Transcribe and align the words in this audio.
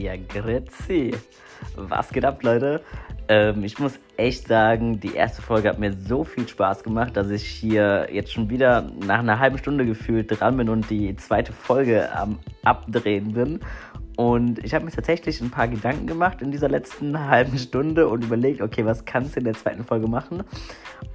Ja, 0.00 0.14
grüezi. 0.16 1.10
Was 1.76 2.08
geht 2.08 2.24
ab, 2.24 2.42
Leute? 2.42 2.80
Ähm, 3.28 3.62
ich 3.64 3.78
muss 3.78 4.00
echt 4.16 4.48
sagen, 4.48 4.98
die 4.98 5.14
erste 5.14 5.42
Folge 5.42 5.68
hat 5.68 5.78
mir 5.78 5.92
so 5.92 6.24
viel 6.24 6.48
Spaß 6.48 6.82
gemacht, 6.82 7.18
dass 7.18 7.28
ich 7.28 7.44
hier 7.44 8.08
jetzt 8.10 8.32
schon 8.32 8.48
wieder 8.48 8.90
nach 9.06 9.18
einer 9.18 9.38
halben 9.38 9.58
Stunde 9.58 9.84
gefühlt 9.84 10.40
dran 10.40 10.56
bin 10.56 10.70
und 10.70 10.88
die 10.88 11.14
zweite 11.16 11.52
Folge 11.52 12.10
am 12.16 12.38
Abdrehen 12.64 13.34
bin. 13.34 13.60
Und 14.20 14.62
ich 14.62 14.74
habe 14.74 14.84
mir 14.84 14.90
tatsächlich 14.90 15.40
ein 15.40 15.50
paar 15.50 15.66
Gedanken 15.66 16.06
gemacht 16.06 16.42
in 16.42 16.50
dieser 16.50 16.68
letzten 16.68 17.18
halben 17.30 17.56
Stunde 17.56 18.06
und 18.06 18.22
überlegt, 18.22 18.60
okay, 18.60 18.84
was 18.84 19.06
kannst 19.06 19.34
du 19.34 19.38
in 19.38 19.44
der 19.44 19.54
zweiten 19.54 19.82
Folge 19.82 20.08
machen? 20.08 20.42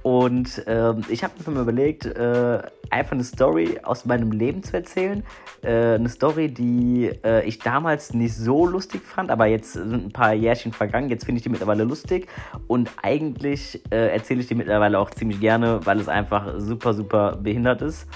Und 0.02 0.64
ähm, 0.66 1.04
ich 1.08 1.22
habe 1.22 1.32
mir 1.48 1.60
überlegt, 1.60 2.04
äh, 2.04 2.62
einfach 2.90 3.12
eine 3.12 3.22
Story 3.22 3.78
aus 3.84 4.06
meinem 4.06 4.32
Leben 4.32 4.64
zu 4.64 4.74
erzählen. 4.74 5.22
Äh, 5.62 5.94
eine 5.94 6.08
Story, 6.08 6.52
die 6.52 7.12
äh, 7.22 7.46
ich 7.46 7.60
damals 7.60 8.12
nicht 8.12 8.34
so 8.34 8.66
lustig 8.66 9.02
fand, 9.04 9.30
aber 9.30 9.46
jetzt 9.46 9.74
sind 9.74 10.06
ein 10.06 10.12
paar 10.12 10.34
Jährchen 10.34 10.72
vergangen. 10.72 11.08
Jetzt 11.08 11.26
finde 11.26 11.36
ich 11.36 11.44
die 11.44 11.48
mittlerweile 11.48 11.84
lustig. 11.84 12.26
Und 12.66 12.90
eigentlich 13.00 13.82
äh, 13.92 14.08
erzähle 14.08 14.40
ich 14.40 14.48
die 14.48 14.56
mittlerweile 14.56 14.98
auch 14.98 15.10
ziemlich 15.10 15.38
gerne, 15.38 15.78
weil 15.86 16.00
es 16.00 16.08
einfach 16.08 16.54
super, 16.58 16.92
super 16.92 17.38
behindert 17.40 17.82
ist. 17.82 18.08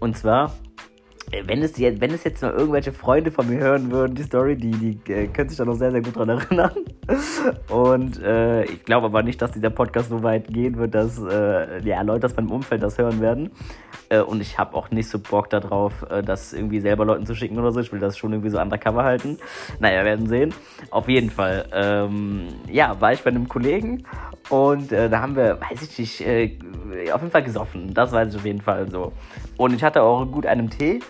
Und 0.00 0.16
zwar 0.16 0.54
wenn 1.44 1.62
es, 1.62 1.78
jetzt, 1.78 2.00
wenn 2.00 2.10
es 2.12 2.24
jetzt 2.24 2.42
mal 2.42 2.52
irgendwelche 2.52 2.92
Freunde 2.92 3.30
von 3.30 3.48
mir 3.48 3.58
hören 3.58 3.90
würden, 3.90 4.14
die 4.14 4.22
Story, 4.22 4.56
die, 4.56 4.70
die 4.70 5.12
äh, 5.12 5.28
können 5.28 5.48
sich 5.48 5.58
da 5.58 5.64
noch 5.64 5.74
sehr, 5.74 5.90
sehr 5.92 6.02
gut 6.02 6.16
dran 6.16 6.28
erinnern. 6.28 6.72
Und 7.68 8.22
äh, 8.22 8.64
ich 8.64 8.84
glaube 8.84 9.06
aber 9.06 9.22
nicht, 9.22 9.40
dass 9.40 9.52
dieser 9.52 9.70
Podcast 9.70 10.10
so 10.10 10.22
weit 10.22 10.48
gehen 10.48 10.76
wird, 10.76 10.94
dass 10.94 11.18
äh, 11.18 11.80
ja, 11.86 12.02
Leute 12.02 12.26
aus 12.26 12.36
meinem 12.36 12.50
Umfeld 12.50 12.82
das 12.82 12.98
hören 12.98 13.20
werden. 13.20 13.50
Äh, 14.08 14.20
und 14.20 14.40
ich 14.40 14.58
habe 14.58 14.74
auch 14.74 14.90
nicht 14.90 15.08
so 15.08 15.18
Bock 15.18 15.50
darauf, 15.50 16.04
äh, 16.10 16.22
das 16.22 16.52
irgendwie 16.52 16.80
selber 16.80 17.04
Leuten 17.04 17.26
zu 17.26 17.34
schicken 17.34 17.58
oder 17.58 17.70
so. 17.72 17.80
Ich 17.80 17.92
will 17.92 18.00
das 18.00 18.18
schon 18.18 18.32
irgendwie 18.32 18.50
so 18.50 18.60
undercover 18.60 19.04
halten. 19.04 19.38
Naja, 19.78 20.04
werden 20.04 20.26
sehen. 20.26 20.52
Auf 20.90 21.08
jeden 21.08 21.30
Fall. 21.30 21.66
Ähm, 21.72 22.48
ja, 22.68 23.00
war 23.00 23.12
ich 23.12 23.22
bei 23.22 23.30
einem 23.30 23.48
Kollegen 23.48 24.04
und 24.48 24.90
äh, 24.90 25.08
da 25.08 25.20
haben 25.22 25.36
wir, 25.36 25.58
weiß 25.60 25.82
ich 25.82 25.98
nicht, 25.98 26.20
auf 27.12 27.20
jeden 27.20 27.30
Fall 27.30 27.44
gesoffen. 27.44 27.94
Das 27.94 28.10
weiß 28.12 28.30
ich 28.30 28.36
auf 28.36 28.44
jeden 28.44 28.60
Fall 28.60 28.90
so. 28.90 29.12
Und 29.56 29.74
ich 29.74 29.84
hatte 29.84 30.02
auch 30.02 30.24
gut 30.26 30.46
einen 30.46 30.70
Tee. 30.70 31.00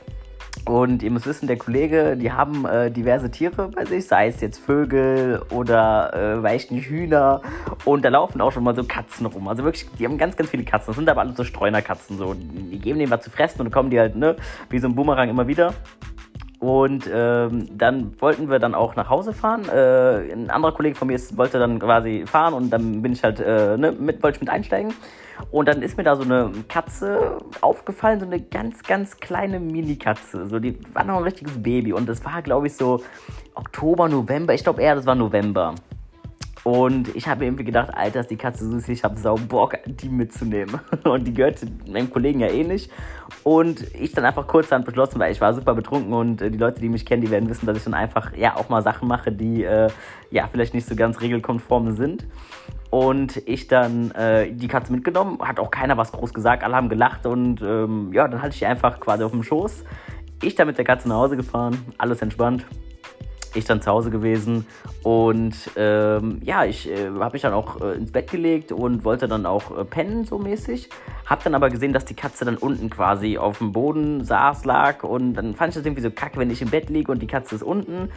Und 0.65 1.03
ihr 1.03 1.11
müsst 1.11 1.27
wissen, 1.27 1.47
der 1.47 1.57
Kollege, 1.57 2.17
die 2.17 2.33
haben 2.33 2.67
äh, 2.67 2.91
diverse 2.91 3.31
Tiere 3.31 3.69
bei 3.69 3.85
sich, 3.85 4.07
sei 4.07 4.29
es 4.29 4.41
jetzt 4.41 4.59
Vögel 4.59 5.43
oder 5.51 6.43
äh, 6.45 6.57
nicht, 6.71 6.87
Hühner. 6.87 7.41
Und 7.85 8.05
da 8.05 8.09
laufen 8.09 8.41
auch 8.41 8.53
schon 8.53 8.65
mal 8.65 8.77
so 8.77 8.85
Katzen 8.85 9.27
rum. 9.27 9.49
Also 9.49 9.65
wirklich, 9.65 9.87
die 9.99 10.05
haben 10.05 10.19
ganz, 10.19 10.37
ganz 10.37 10.51
viele 10.51 10.65
Katzen. 10.65 10.89
Das 10.89 10.97
sind 10.97 11.09
aber 11.09 11.23
alles 11.23 11.37
so 11.37 11.45
Streunerkatzen. 11.45 12.19
So. 12.19 12.35
Die 12.35 12.79
geben 12.79 12.99
denen 12.99 13.11
was 13.11 13.23
zu 13.23 13.31
fressen 13.31 13.61
und 13.61 13.67
dann 13.67 13.73
kommen 13.73 13.91
die 13.91 13.99
halt, 13.99 14.17
ne, 14.17 14.37
wie 14.69 14.79
so 14.79 14.87
ein 14.87 14.95
Boomerang 14.95 15.29
immer 15.29 15.49
wieder. 15.49 15.73
Und 16.61 17.09
ähm, 17.11 17.69
dann 17.77 18.21
wollten 18.21 18.51
wir 18.51 18.59
dann 18.59 18.75
auch 18.75 18.95
nach 18.95 19.09
Hause 19.09 19.33
fahren. 19.33 19.67
Äh, 19.69 20.31
ein 20.31 20.51
anderer 20.51 20.73
Kollege 20.73 20.95
von 20.95 21.09
mir 21.09 21.15
ist, 21.15 21.39
wollte 21.39 21.59
dann 21.59 21.79
quasi 21.79 22.25
fahren 22.27 22.53
und 22.53 22.69
dann 22.71 23.01
bin 23.01 23.13
ich 23.13 23.25
halt, 23.25 23.41
äh, 23.41 23.79
ne, 23.79 23.93
mit, 23.93 24.23
wollte 24.23 24.37
ich 24.37 24.41
mit 24.43 24.51
einsteigen. 24.51 24.93
Und 25.51 25.69
dann 25.69 25.81
ist 25.81 25.97
mir 25.97 26.05
da 26.05 26.17
so 26.17 26.23
eine 26.23 26.53
Katze 26.69 27.39
aufgefallen, 27.63 28.21
so 28.21 28.27
eine 28.27 28.41
ganz, 28.41 28.83
ganz 28.83 29.17
kleine 29.17 29.59
Mini-Katze. 29.59 30.49
So, 30.49 30.59
die 30.59 30.79
war 30.95 31.03
noch 31.05 31.17
ein 31.17 31.23
richtiges 31.23 31.63
Baby. 31.63 31.95
Und 31.95 32.07
das 32.11 32.23
war, 32.27 32.43
glaube 32.43 32.67
ich, 32.67 32.77
so 32.77 33.01
Oktober, 33.55 34.11
November. 34.11 34.53
Ich 34.53 34.63
glaube 34.63 34.83
eher, 34.83 34.95
das 34.95 35.07
war 35.07 35.15
November. 35.15 35.75
Und 36.71 37.17
ich 37.17 37.27
habe 37.27 37.47
irgendwie 37.47 37.65
gedacht, 37.65 37.93
Alter, 37.93 38.21
ist 38.21 38.31
die 38.31 38.37
Katze 38.37 38.65
süß, 38.65 38.91
ich 38.91 39.03
habe 39.03 39.19
sau 39.19 39.35
Bock, 39.35 39.77
die 39.87 40.09
mitzunehmen. 40.09 40.79
Und 41.03 41.27
die 41.27 41.35
gehörte 41.35 41.67
meinem 41.91 42.09
Kollegen 42.09 42.39
ja 42.39 42.47
eh 42.47 42.63
nicht. 42.63 42.93
Und 43.43 43.93
ich 43.93 44.13
dann 44.13 44.25
einfach 44.25 44.47
kurzerhand 44.47 44.85
beschlossen, 44.85 45.19
weil 45.19 45.33
ich 45.33 45.41
war 45.41 45.53
super 45.53 45.75
betrunken 45.75 46.13
und 46.13 46.41
äh, 46.41 46.49
die 46.49 46.59
Leute, 46.59 46.81
die 46.81 46.89
mich 46.89 47.05
kennen, 47.05 47.23
die 47.23 47.31
werden 47.31 47.49
wissen, 47.49 47.67
dass 47.67 47.77
ich 47.77 47.83
dann 47.83 47.95
einfach 47.95 48.37
ja 48.37 48.55
auch 48.57 48.69
mal 48.69 48.83
Sachen 48.83 49.09
mache, 49.09 49.33
die 49.33 49.65
äh, 49.65 49.89
ja 50.31 50.47
vielleicht 50.47 50.73
nicht 50.73 50.87
so 50.87 50.95
ganz 50.95 51.21
regelkonform 51.21 51.97
sind. 51.97 52.25
Und 52.91 53.43
ich 53.49 53.67
dann 53.67 54.13
äh, 54.13 54.53
die 54.53 54.69
Katze 54.69 54.93
mitgenommen, 54.93 55.41
hat 55.41 55.59
auch 55.59 55.73
keiner 55.73 55.97
was 55.97 56.13
groß 56.13 56.33
gesagt, 56.33 56.63
alle 56.63 56.77
haben 56.77 56.89
gelacht 56.89 57.27
und 57.27 57.63
ähm, 57.63 58.13
ja, 58.13 58.29
dann 58.29 58.43
hatte 58.43 58.53
ich 58.53 58.61
die 58.61 58.67
einfach 58.67 59.01
quasi 59.01 59.25
auf 59.25 59.33
dem 59.33 59.43
Schoß. 59.43 59.85
Ich 60.41 60.55
dann 60.55 60.69
mit 60.69 60.79
der 60.79 60.85
Katze 60.85 61.09
nach 61.09 61.17
Hause 61.17 61.37
gefahren, 61.37 61.79
alles 61.99 62.23
entspannt 62.23 62.65
ich 63.55 63.65
dann 63.65 63.83
zu 63.83 63.91
Hause 63.91 64.11
gewesen 64.11 64.67
und 65.03 65.55
ähm, 65.77 66.41
ja, 66.45 66.65
ich 66.65 66.91
äh, 66.91 67.09
habe 67.19 67.33
mich 67.33 67.43
dann 67.43 67.53
auch 67.53 67.81
äh, 67.81 67.95
ins 67.95 68.13
Bett 68.13 68.31
gelegt 68.31 68.71
und 68.71 69.05
wollte 69.05 69.29
dann 69.29 69.47
auch 69.47 69.77
äh, 69.77 69.85
pennen 69.85 70.25
so 70.25 70.39
mäßig. 70.39 70.91
Hab 71.27 71.43
dann 71.45 71.55
aber 71.55 71.71
gesehen, 71.71 71.93
dass 71.93 72.05
die 72.05 72.15
Katze 72.15 72.45
dann 72.45 72.57
unten 72.57 72.91
quasi 72.91 73.39
auf 73.39 73.59
dem 73.59 73.73
Boden 73.73 74.25
saß, 74.25 74.65
lag 74.65 75.05
und 75.05 75.35
dann 75.35 75.55
fand 75.55 75.71
ich 75.71 75.77
das 75.77 75.87
irgendwie 75.87 76.03
so 76.03 76.11
kacke, 76.11 76.39
wenn 76.39 76.51
ich 76.51 76.61
im 76.61 76.71
Bett 76.71 76.91
liege 76.91 77.11
und 77.11 77.23
die 77.23 77.27
Katze 77.27 77.55
ist 77.55 77.63
unten. 77.63 78.11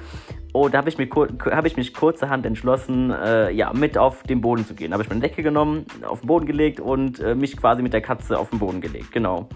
Und 0.52 0.74
da 0.74 0.80
habe 0.80 0.90
ich, 0.90 0.98
hab 0.98 1.66
ich 1.66 1.78
mich 1.78 1.94
kurzerhand 1.94 2.46
entschlossen, 2.46 3.12
äh, 3.12 3.50
ja, 3.52 3.72
mit 3.74 3.98
auf 3.98 4.24
den 4.24 4.42
Boden 4.42 4.66
zu 4.66 4.76
gehen. 4.76 4.94
Habe 4.94 5.04
ich 5.04 5.10
meine 5.10 5.22
Decke 5.22 5.42
genommen, 5.42 5.86
auf 6.08 6.22
den 6.22 6.28
Boden 6.28 6.46
gelegt 6.46 6.80
und 6.80 7.20
äh, 7.20 7.34
mich 7.34 7.58
quasi 7.58 7.82
mit 7.82 7.94
der 7.94 8.02
Katze 8.02 8.38
auf 8.38 8.50
den 8.50 8.60
Boden 8.60 8.82
gelegt, 8.82 9.12
genau. 9.12 9.48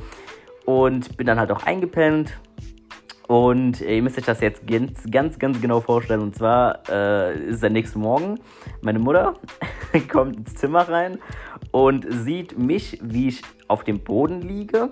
Und 0.66 1.16
bin 1.18 1.28
dann 1.28 1.40
halt 1.40 1.52
auch 1.52 1.64
eingepennt, 1.64 2.34
und 3.28 3.82
ihr 3.82 4.02
müsst 4.02 4.18
euch 4.18 4.26
das 4.26 4.40
jetzt 4.40 4.66
ganz, 4.66 5.04
ganz, 5.12 5.38
ganz 5.38 5.62
genau 5.62 5.82
vorstellen. 5.82 6.22
Und 6.22 6.36
zwar 6.36 6.80
äh, 6.90 7.38
ist 7.50 7.62
der 7.62 7.70
nächste 7.70 8.00
Morgen. 8.00 8.40
Meine 8.82 9.00
Mutter 9.00 9.34
kommt 10.12 10.38
ins 10.38 10.56
Zimmer 10.56 10.88
rein 10.88 11.20
und 11.72 12.06
sieht 12.10 12.58
mich, 12.58 13.00
wie 13.04 13.28
ich 13.28 13.42
auf 13.68 13.84
dem 13.84 14.00
Boden 14.00 14.42
liege. 14.42 14.90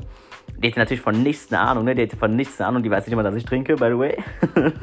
Die 0.57 0.69
hat 0.69 0.78
natürlich 0.78 1.01
von 1.01 1.22
nichts 1.22 1.51
eine 1.51 1.62
Ahnung, 1.62 1.85
ne? 1.85 1.96
Die 1.96 2.03
hat 2.03 2.13
von 2.13 2.35
nichts 2.35 2.59
eine 2.59 2.68
Ahnung, 2.69 2.84
die 2.84 2.90
weiß 2.90 3.06
nicht 3.06 3.13
immer, 3.13 3.23
dass 3.23 3.35
ich 3.35 3.46
trinke, 3.46 3.75
by 3.75 3.88
the 3.88 3.97
way. 3.97 4.23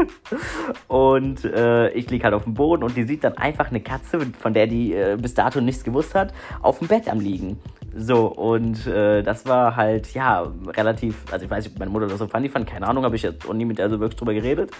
und 0.88 1.44
äh, 1.44 1.90
ich 1.90 2.10
liege 2.10 2.24
halt 2.24 2.34
auf 2.34 2.44
dem 2.44 2.54
Boden 2.54 2.82
und 2.82 2.96
die 2.96 3.04
sieht 3.04 3.24
dann 3.24 3.36
einfach 3.38 3.70
eine 3.70 3.80
Katze, 3.80 4.20
von 4.38 4.52
der 4.52 4.66
die 4.66 4.92
äh, 4.92 5.16
bis 5.20 5.34
dato 5.34 5.60
nichts 5.60 5.84
gewusst 5.84 6.14
hat, 6.14 6.34
auf 6.62 6.78
dem 6.78 6.88
Bett 6.88 7.08
am 7.08 7.20
Liegen. 7.20 7.58
So, 7.94 8.26
und 8.26 8.86
äh, 8.86 9.22
das 9.22 9.44
war 9.46 9.76
halt, 9.76 10.14
ja, 10.14 10.50
relativ, 10.66 11.24
also 11.30 11.44
ich 11.44 11.50
weiß 11.50 11.64
nicht, 11.64 11.74
ob 11.74 11.78
meine 11.78 11.90
Mutter 11.90 12.06
das 12.06 12.18
so 12.18 12.26
funny 12.26 12.48
fand, 12.48 12.66
keine 12.66 12.88
Ahnung, 12.88 13.04
habe 13.04 13.16
ich 13.16 13.22
jetzt 13.22 13.46
auch 13.48 13.52
nie 13.52 13.64
mit 13.64 13.78
der 13.78 13.90
so 13.90 14.00
wirklich 14.00 14.18
drüber 14.18 14.32
geredet. 14.32 14.70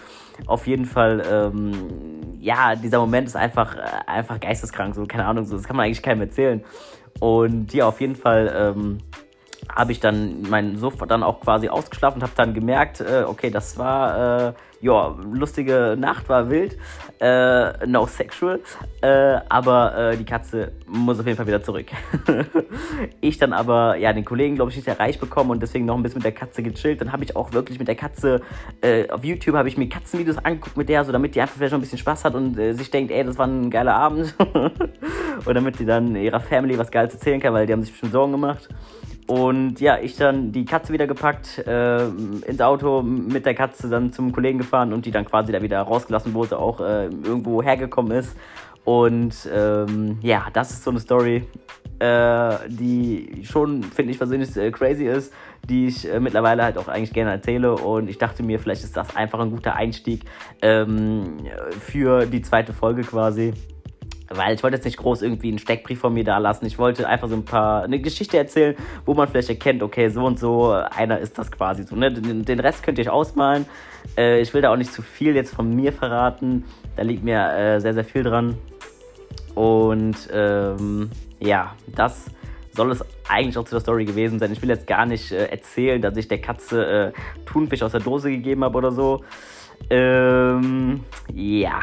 Auf 0.47 0.67
jeden 0.67 0.87
Fall, 0.87 1.23
ähm, 1.31 1.73
ja, 2.41 2.75
dieser 2.75 2.99
Moment 2.99 3.29
ist 3.29 3.37
einfach, 3.37 3.77
äh, 3.77 3.81
einfach 4.07 4.41
geisteskrank, 4.41 4.95
so, 4.95 5.05
keine 5.07 5.27
Ahnung, 5.27 5.45
so, 5.45 5.57
das 5.57 5.65
kann 5.65 5.77
man 5.77 5.87
eigentlich 5.87 6.03
keinem 6.03 6.23
erzählen. 6.23 6.65
Und 7.21 7.75
ja, 7.75 7.87
auf 7.87 8.01
jeden 8.01 8.17
Fall, 8.17 8.53
ähm, 8.57 8.99
habe 9.75 9.93
ich 9.93 10.01
dann 10.01 10.43
meinen 10.43 10.77
Suff 10.77 10.97
dann 11.09 11.23
auch 11.23 11.41
quasi 11.41 11.69
ausgeschlafen 11.69 12.19
und 12.19 12.23
habe 12.23 12.33
dann 12.37 12.55
gemerkt, 12.55 13.01
äh, 13.01 13.25
okay, 13.27 13.51
das 13.51 13.79
war 13.79 14.49
äh, 14.49 14.53
ja 14.83 15.17
lustige 15.33 15.97
Nacht, 15.99 16.29
war 16.29 16.51
wild, 16.51 16.77
äh, 17.21 17.87
no 17.87 18.07
sexual, 18.07 18.61
äh, 19.01 19.39
aber 19.49 19.97
äh, 19.97 20.17
die 20.17 20.25
Katze 20.25 20.73
muss 20.87 21.21
auf 21.21 21.27
jeden 21.27 21.37
Fall 21.37 21.47
wieder 21.47 21.63
zurück. 21.63 21.87
ich 23.21 23.39
dann 23.39 23.53
aber 23.53 23.97
ja 23.97 24.13
den 24.13 24.25
Kollegen 24.25 24.57
glaube 24.57 24.71
ich 24.73 24.77
nicht 24.77 24.89
erreicht 24.89 25.21
bekommen 25.21 25.51
und 25.51 25.63
deswegen 25.63 25.85
noch 25.85 25.97
ein 25.97 26.03
bisschen 26.03 26.19
mit 26.19 26.25
der 26.25 26.33
Katze 26.33 26.63
gechillt. 26.63 27.01
Dann 27.01 27.13
habe 27.13 27.25
ich 27.25 27.37
auch 27.37 27.53
wirklich 27.53 27.79
mit 27.79 27.89
der 27.89 27.95
Katze 27.95 28.43
äh, 28.81 29.09
auf 29.09 29.25
YouTube 29.25 29.55
habe 29.55 29.69
ich 29.69 29.79
mir 29.79 29.89
Katzenvideos 29.89 30.39
angeguckt 30.39 30.77
mit 30.77 30.89
der, 30.89 31.05
so 31.05 31.13
damit 31.13 31.35
die 31.35 31.41
einfach 31.41 31.57
vielleicht 31.57 31.73
noch 31.73 31.79
ein 31.79 31.83
bisschen 31.83 31.99
Spaß 31.99 32.25
hat 32.25 32.35
und 32.35 32.55
sich 32.55 32.91
denkt, 32.91 33.13
ey, 33.13 33.25
das 33.25 33.39
war 33.39 33.47
ein 33.47 33.71
geiler 33.71 33.95
Abend 33.95 34.35
und 35.45 35.55
damit 35.55 35.79
die 35.79 35.87
dann 35.87 36.17
ihrer 36.17 36.41
Family 36.41 36.77
was 36.77 36.91
Geiles 36.91 37.15
erzählen 37.15 37.41
kann, 37.41 37.55
weil 37.55 37.67
die 37.67 37.73
haben 37.73 37.83
sich 37.83 37.93
bestimmt 37.93 38.13
Sorgen 38.13 38.33
gemacht. 38.33 38.69
Und 39.27 39.81
ja, 39.81 39.99
ich 39.99 40.17
dann 40.17 40.53
die 40.53 40.65
Katze 40.65 40.93
wieder 40.93 41.07
gepackt, 41.07 41.59
äh, 41.67 42.07
ins 42.07 42.61
Auto 42.61 43.03
mit 43.03 43.47
der 43.47 43.55
Katze 43.55 43.89
dann 43.89 44.13
zum 44.13 44.33
Kollegen 44.33 44.59
gefahren 44.59 44.93
und 44.93 45.07
die 45.07 45.11
dann 45.11 45.25
quasi 45.25 45.53
da 45.53 45.63
wieder 45.63 45.81
rausgelassen, 45.81 46.35
sie 46.45 46.59
auch 46.59 46.81
äh, 46.81 47.05
irgendwo 47.05 47.63
hergekommen 47.63 48.13
ist. 48.13 48.37
Und 48.85 49.49
ähm, 49.55 50.19
ja, 50.23 50.49
das 50.53 50.73
ist 50.73 50.83
so 50.83 50.91
eine 50.91 50.99
Story, 50.99 51.45
äh, 52.01 52.57
die 52.69 53.43
schon, 53.45 53.85
finde 53.85 54.11
ich 54.11 54.19
persönlich, 54.19 54.51
crazy 54.73 55.07
ist, 55.07 55.33
die 55.69 55.87
ich 55.87 56.13
äh, 56.13 56.19
mittlerweile 56.19 56.65
halt 56.65 56.77
auch 56.77 56.89
eigentlich 56.89 57.13
gerne 57.13 57.31
erzähle. 57.31 57.75
Und 57.77 58.11
ich 58.11 58.19
dachte 58.19 58.43
mir, 58.43 58.59
vielleicht 58.59 58.83
ist 58.83 58.97
das 58.97 59.15
einfach 59.15 59.39
ein 59.39 59.51
guter 59.51 59.77
Einstieg 59.77 60.25
ähm, 60.63 61.37
für 61.79 62.27
die 62.27 62.43
zweite 62.43 62.73
Folge 62.73 63.03
quasi 63.03 63.55
weil 64.37 64.55
ich 64.55 64.63
wollte 64.63 64.77
jetzt 64.77 64.85
nicht 64.85 64.97
groß 64.97 65.23
irgendwie 65.23 65.49
einen 65.49 65.59
Steckbrief 65.59 66.01
von 66.01 66.13
mir 66.15 66.25
da 66.25 66.39
lassen. 66.39 66.67
Ich 66.67 66.79
wollte 66.79 67.09
einfach 67.09 67.29
so 67.29 67.35
ein 67.35 67.45
paar, 67.45 67.83
eine 67.85 68.01
Geschichte 68.01 68.37
erzählen, 68.37 68.77
wo 69.05 69.15
man 69.15 69.29
vielleicht 69.29 69.49
erkennt, 69.49 69.83
okay, 69.83 70.09
so 70.09 70.25
und 70.25 70.39
so, 70.39 70.71
einer 70.71 71.19
ist 71.19 71.39
das 71.39 71.51
quasi 71.51 71.85
so. 71.85 71.97
Ne? 71.97 72.13
Den, 72.13 72.45
den 72.45 72.61
Rest 72.61 72.83
könnt 72.83 72.99
ihr 72.99 73.05
euch 73.05 73.11
ausmalen. 73.11 73.67
Äh, 74.17 74.41
ich 74.41 74.53
will 74.55 74.63
da 74.63 74.73
auch 74.73 74.77
nicht 74.77 74.93
zu 74.93 75.03
viel 75.03 75.35
jetzt 75.35 75.55
von 75.55 75.75
mir 75.75 75.93
verraten. 75.93 76.65
Da 76.97 77.03
liegt 77.03 77.25
mir 77.25 77.53
äh, 77.53 77.81
sehr, 77.81 77.95
sehr 77.95 78.05
viel 78.05 78.23
dran. 78.23 78.57
Und 79.55 80.17
ähm, 80.33 81.11
ja, 81.41 81.75
das 81.95 82.27
soll 82.75 82.91
es 82.91 83.05
eigentlich 83.29 83.59
auch 83.59 83.65
zu 83.65 83.75
der 83.75 83.81
Story 83.81 84.05
gewesen 84.05 84.39
sein. 84.39 84.53
Ich 84.53 84.63
will 84.63 84.71
jetzt 84.71 84.87
gar 84.87 85.07
nicht 85.07 85.33
äh, 85.33 85.47
erzählen, 85.47 86.01
dass 86.01 86.17
ich 86.17 86.29
der 86.29 86.41
Katze 86.41 86.87
äh, 86.87 87.13
Thunfisch 87.45 87.83
aus 87.83 87.93
der 87.93 88.01
Dose 88.01 88.31
gegeben 88.31 88.65
habe 88.65 88.79
oder 88.79 88.93
so. 88.93 89.23
Ähm, 89.91 91.01
ja, 91.35 91.81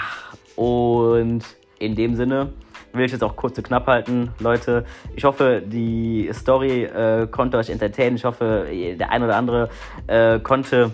und 0.56 1.44
in 1.80 1.96
dem 1.96 2.16
Sinne 2.16 2.54
will 2.94 3.06
ich 3.06 3.14
es 3.14 3.22
auch 3.22 3.36
kurz 3.36 3.58
und 3.58 3.64
knapp 3.64 3.88
halten. 3.88 4.31
Leute, 4.40 4.86
ich 5.16 5.24
hoffe, 5.24 5.62
die 5.66 6.30
Story 6.34 6.84
äh, 6.84 7.28
konnte 7.28 7.58
euch 7.58 7.70
entertainen. 7.70 8.16
Ich 8.16 8.26
hoffe, 8.26 8.68
der 8.72 9.12
ein 9.12 9.24
oder 9.24 9.36
andere 9.36 9.70
äh, 10.08 10.40
konnte 10.40 10.92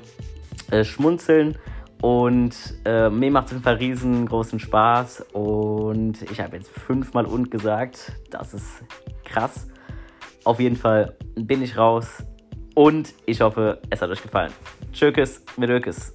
äh, 0.72 0.84
schmunzeln. 0.84 1.58
Und 2.02 2.56
äh, 2.84 3.10
mir 3.10 3.32
macht 3.32 3.46
es 3.46 3.52
auf 3.52 3.54
jeden 3.54 3.64
Fall 3.64 3.76
riesengroßen 3.76 4.60
Spaß. 4.60 5.26
Und 5.34 6.22
ich 6.30 6.40
habe 6.42 6.58
jetzt 6.58 6.70
fünfmal 6.70 7.26
und 7.26 7.50
gesagt. 7.50 8.12
Das 8.30 8.54
ist 8.54 8.84
krass. 9.24 9.68
Auf 10.44 10.60
jeden 10.60 10.76
Fall 10.76 11.16
bin 11.36 11.62
ich 11.62 11.78
raus. 11.78 12.24
Und 12.76 13.14
ich 13.26 13.42
hoffe, 13.42 13.82
es 13.90 14.02
hat 14.02 14.10
euch 14.10 14.22
gefallen. 14.22 14.52
Tschökes 14.92 15.44
mit 15.58 15.70
Ökes. 15.70 16.12